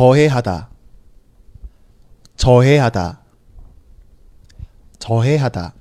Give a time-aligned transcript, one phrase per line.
[0.00, 0.70] 저해하다,
[2.36, 3.20] 저해하다,
[4.98, 5.74] 저해하다.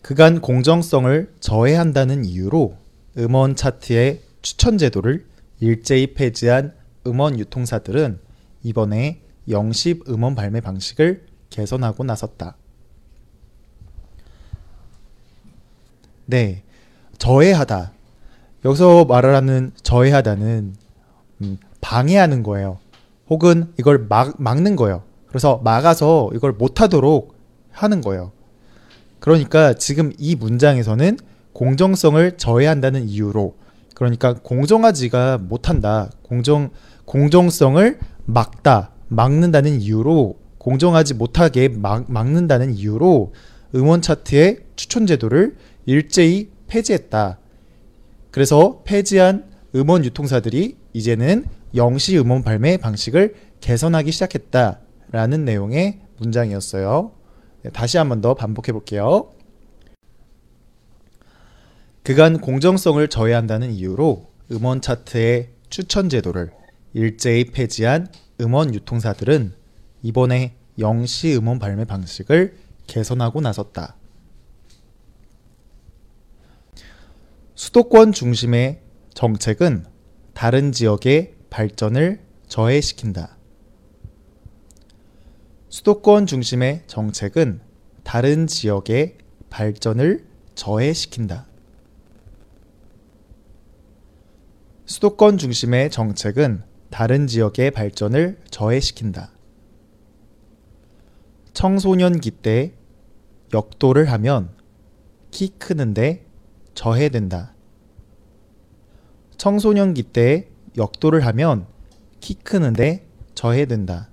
[0.00, 2.76] 그간 공정성을 저해한다는 이유로
[3.18, 5.26] 음원 차트의 추천 제도를
[5.58, 6.72] 일제히 폐지한
[7.04, 8.20] 음원 유통사들은
[8.62, 12.56] 이번에 영십 음원 발매 방식을 개선하고 나섰다.
[16.26, 16.62] 네,
[17.18, 17.92] 저해하다.
[18.64, 20.76] 여기서 말하는 저해하다는
[21.40, 22.78] 음, 방해하는 거예요.
[23.28, 25.02] 혹은 이걸 막, 막는 거예요.
[25.26, 27.34] 그래서 막아서 이걸 못하도록
[27.70, 28.32] 하는 거예요.
[29.18, 31.18] 그러니까 지금 이 문장에서는
[31.52, 33.56] 공정성을 저해한다는 이유로
[33.94, 36.10] 그러니까 공정하지가 못한다.
[36.22, 36.70] 공정
[37.04, 38.90] 공정성을 막다.
[39.08, 43.32] 막는다는 이유로 공정하지 못하게 막, 막는다는 이유로
[43.74, 47.38] 음원 차트의 추천 제도를 일제히 폐지했다.
[48.30, 49.44] 그래서 폐지한
[49.74, 51.44] 음원 유통사들이 이제는
[51.74, 57.12] 영시 음원 발매 방식을 개선하기 시작했다라는 내용의 문장이었어요.
[57.62, 59.32] 네, 다시 한 번 더 반복해 볼게요.
[62.02, 66.50] 그간 공정성을 저해한다는 이유로 음원 차트의 추천 제도를
[66.94, 68.08] 일제히 폐지한
[68.40, 69.54] 음원 유통사들은
[70.02, 73.96] 이번에 영시 음원 발매 방식을 개선하고 나섰다.
[77.54, 78.80] 수도권 중심의
[79.14, 79.86] 정책은
[80.34, 83.36] 다른 지역의 발전을 저해시킨다.
[85.68, 87.60] 수도권 중심의 정책은
[88.04, 89.18] 다른 지역의
[89.50, 91.46] 발전을 저해시킨다.
[94.86, 99.30] 수도권 중심의 정책은 다른 지역의 발전을 저해시킨다.
[101.52, 102.72] 청소년기 때
[103.52, 104.56] 역도를 하면
[105.30, 106.24] 키 크는데
[106.74, 107.54] 저해된다.
[109.36, 111.66] 청소년기 때 역도를 하면
[112.20, 114.10] 키 크는데 저해된다.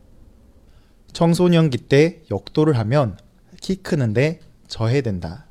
[1.14, 3.18] 청소년기 때 역도를 하면
[3.62, 5.48] 키 크는데 저해된다.